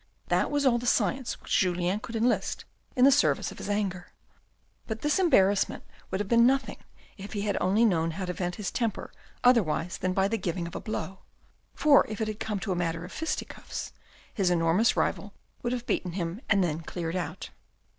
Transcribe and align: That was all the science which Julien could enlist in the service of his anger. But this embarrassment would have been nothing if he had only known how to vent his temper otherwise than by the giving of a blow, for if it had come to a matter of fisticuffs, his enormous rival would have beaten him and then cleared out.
That 0.29 0.49
was 0.49 0.65
all 0.65 0.79
the 0.79 0.87
science 0.87 1.39
which 1.39 1.59
Julien 1.59 1.99
could 1.99 2.15
enlist 2.15 2.65
in 2.95 3.05
the 3.05 3.11
service 3.11 3.51
of 3.51 3.59
his 3.59 3.69
anger. 3.69 4.13
But 4.87 5.01
this 5.01 5.19
embarrassment 5.19 5.83
would 6.09 6.19
have 6.19 6.27
been 6.27 6.43
nothing 6.47 6.77
if 7.17 7.33
he 7.33 7.41
had 7.41 7.55
only 7.61 7.85
known 7.85 8.09
how 8.17 8.25
to 8.25 8.33
vent 8.33 8.55
his 8.55 8.71
temper 8.71 9.11
otherwise 9.43 9.99
than 9.99 10.13
by 10.13 10.27
the 10.27 10.39
giving 10.39 10.65
of 10.65 10.73
a 10.75 10.81
blow, 10.81 11.19
for 11.75 12.07
if 12.09 12.19
it 12.19 12.27
had 12.27 12.39
come 12.39 12.59
to 12.61 12.71
a 12.71 12.75
matter 12.75 13.05
of 13.05 13.11
fisticuffs, 13.11 13.93
his 14.33 14.49
enormous 14.49 14.97
rival 14.97 15.35
would 15.61 15.71
have 15.71 15.85
beaten 15.85 16.13
him 16.13 16.41
and 16.49 16.63
then 16.63 16.81
cleared 16.81 17.15
out. 17.15 17.51